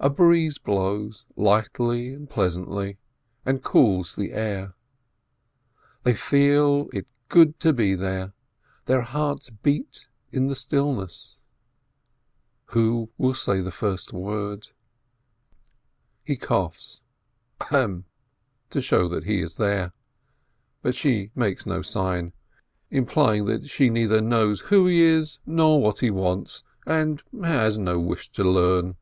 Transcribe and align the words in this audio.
A 0.00 0.10
breeze 0.10 0.58
blows, 0.58 1.26
lightly 1.36 2.12
and 2.12 2.28
pleasantly, 2.28 2.98
and 3.46 3.62
cools 3.62 4.16
the 4.16 4.32
air. 4.32 4.74
They 6.02 6.12
feel 6.12 6.88
it 6.92 7.06
good 7.28 7.60
to 7.60 7.72
be 7.72 7.94
there, 7.94 8.32
their 8.86 9.02
hearts 9.02 9.50
beat 9.50 10.08
in 10.32 10.48
the 10.48 10.56
stillness. 10.56 11.38
Who 12.72 13.10
will 13.16 13.34
say 13.34 13.60
the 13.60 13.70
first 13.70 14.12
word? 14.12 14.70
He 16.24 16.34
coughs, 16.34 17.00
ahem! 17.60 18.06
to 18.70 18.80
show 18.80 19.08
that 19.08 19.22
he 19.22 19.40
is 19.40 19.54
there, 19.54 19.92
but 20.80 20.96
she 20.96 21.30
makes 21.36 21.64
no 21.64 21.80
sign, 21.80 22.32
implying 22.90 23.44
that 23.44 23.70
she 23.70 23.88
neither 23.88 24.20
knows 24.20 24.62
who 24.62 24.86
he 24.88 25.00
is, 25.00 25.38
nor 25.46 25.80
what 25.80 26.00
he 26.00 26.10
wants, 26.10 26.64
and 26.86 27.22
has 27.44 27.78
no 27.78 28.00
wish 28.00 28.30
to 28.32 28.42
learn. 28.42 28.96